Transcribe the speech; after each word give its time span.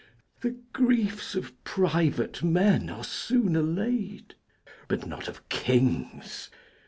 The 0.41 0.57
griefs 0.73 1.35
of 1.35 1.63
private 1.63 2.41
men 2.41 2.89
are 2.89 3.03
soon 3.03 3.55
allay'd; 3.55 4.33
But 4.87 5.05
not 5.05 5.27
of 5.27 5.47
kings. 5.47 6.49